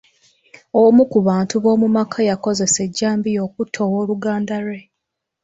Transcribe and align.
Omu 0.81 1.03
ku 1.11 1.19
bantu 1.27 1.55
b'omu 1.63 1.87
maka 1.97 2.19
yakozesa 2.29 2.79
ejjambiya 2.87 3.39
okutta 3.47 3.79
owooluganda 3.87 4.55
lwe. 4.65 4.79